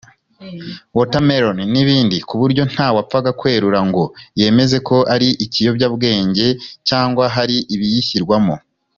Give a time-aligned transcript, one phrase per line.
[0.97, 4.03] Watermelon n’ibindi ku buryo nta wapfaga kwerura ngo
[4.39, 6.47] yemeze ko ari ikiyobyabwenge
[6.89, 8.55] cyangwa hari ibiyishyirwamo